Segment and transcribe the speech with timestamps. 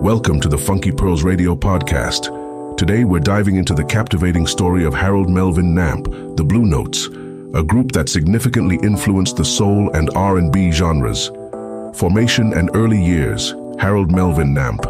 [0.00, 2.76] Welcome to the Funky Pearls Radio podcast.
[2.76, 7.08] Today we're diving into the captivating story of Harold Melvin Namp, the Blue Notes,
[7.54, 11.28] a group that significantly influenced the soul and R&B genres.
[11.94, 14.82] Formation and early years, Harold Melvin Namp.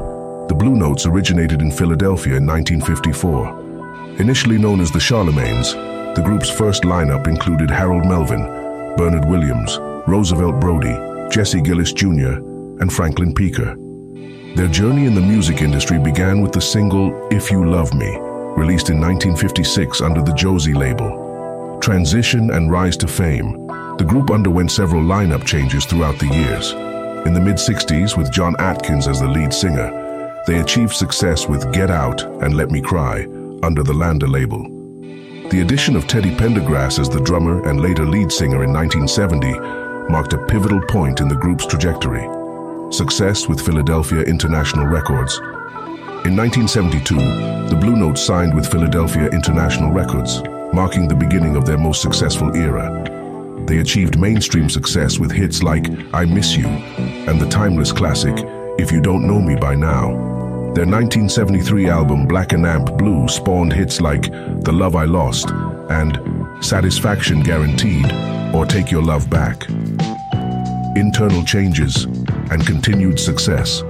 [0.48, 4.18] The Blue Notes originated in Philadelphia in 1954.
[4.18, 5.72] Initially known as the Charlemagnes,
[6.14, 8.42] the group's first lineup included Harold Melvin,
[8.96, 12.42] Bernard Williams, Roosevelt Brodie, Jesse Gillis Jr.,
[12.80, 13.76] and Franklin Peaker.
[14.56, 18.18] Their journey in the music industry began with the single If You Love Me,
[18.56, 21.19] released in 1956 under the Josie label.
[21.80, 23.66] Transition and rise to fame,
[23.96, 26.72] the group underwent several lineup changes throughout the years.
[27.26, 29.90] In the mid-60s, with John Atkins as the lead singer,
[30.46, 33.26] they achieved success with Get Out and Let Me Cry
[33.62, 34.62] under the Lander label.
[35.48, 39.58] The addition of Teddy Pendergrass as the drummer and later lead singer in 1970
[40.10, 42.28] marked a pivotal point in the group's trajectory
[42.92, 45.38] success with Philadelphia International Records.
[46.26, 47.16] In 1972,
[47.68, 50.42] the Blue Notes signed with Philadelphia International Records,
[50.72, 53.04] marking the beginning of their most successful era.
[53.66, 58.34] They achieved mainstream success with hits like I Miss You and the timeless classic
[58.78, 60.08] If You Don't Know Me By Now.
[60.74, 64.30] Their 1973 album Black and Amp Blue spawned hits like
[64.62, 65.50] The Love I Lost
[65.90, 66.18] and
[66.64, 68.06] Satisfaction Guaranteed
[68.54, 69.66] or Take Your Love Back
[70.96, 72.04] internal changes,
[72.50, 73.82] and continued success.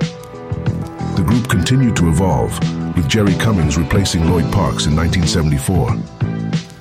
[1.16, 2.56] The group continued to evolve,
[2.94, 6.19] with Jerry Cummings replacing Lloyd Parks in 1974.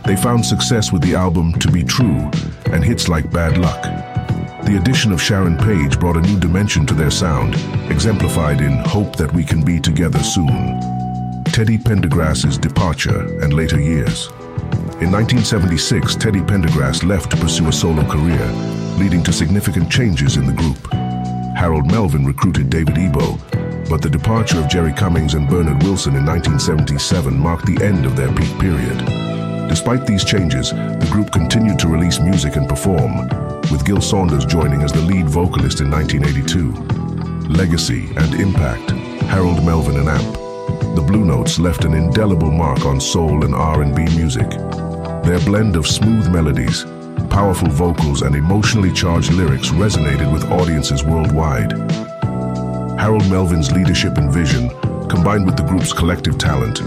[0.10, 2.32] They found success with the album To Be True
[2.74, 3.84] and hits like Bad Luck.
[4.66, 7.54] The addition of Sharon Paige brought a new dimension to their sound,
[7.92, 10.82] exemplified in Hope That We Can Be Together Soon.
[11.46, 14.30] Teddy Pendergrass's departure and later years.
[14.98, 18.48] In 1976, Teddy Pendergrass left to pursue a solo career,
[18.98, 20.92] leading to significant changes in the group.
[21.56, 23.38] Harold Melvin recruited David Ebo,
[23.88, 28.16] but the departure of Jerry Cummings and Bernard Wilson in 1977 marked the end of
[28.16, 29.19] their peak period.
[29.70, 33.28] Despite these changes, the group continued to release music and perform,
[33.72, 36.72] with Gil Saunders joining as the lead vocalist in 1982.
[37.54, 38.90] Legacy and impact,
[39.30, 40.34] Harold Melvin and Amp.
[40.96, 44.50] The Blue Notes left an indelible mark on soul and R&B music.
[45.24, 46.86] Their blend of smooth melodies,
[47.30, 51.74] powerful vocals, and emotionally charged lyrics resonated with audiences worldwide.
[53.00, 54.70] Harold Melvin's leadership and vision,
[55.08, 56.82] combined with the group's collective talent,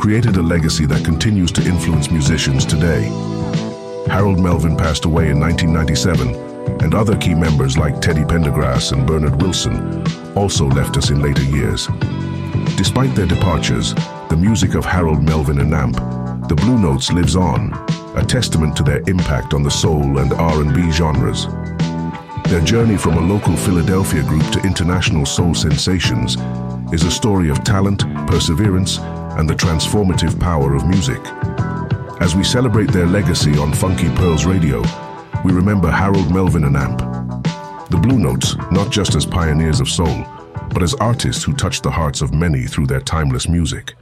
[0.00, 3.02] created a legacy that continues to influence musicians today.
[4.06, 6.34] Harold Melvin passed away in 1997,
[6.82, 10.02] and other key members like Teddy Pendergrass and Bernard Wilson
[10.34, 11.86] also left us in later years.
[12.78, 13.94] Despite their departures,
[14.30, 15.96] the music of Harold Melvin and Amp,
[16.48, 17.70] the Blue Notes lives on,
[18.16, 21.46] a testament to their impact on the soul and R&B genres.
[22.48, 26.38] Their journey from a local Philadelphia group to international soul sensations
[26.90, 28.98] is a story of talent, perseverance,
[29.40, 31.18] and the transformative power of music.
[32.20, 34.82] As we celebrate their legacy on Funky Pearls Radio,
[35.46, 36.98] we remember Harold Melvin and Amp.
[37.88, 40.26] The Blue Notes, not just as pioneers of soul,
[40.74, 43.94] but as artists who touched the hearts of many through their timeless music.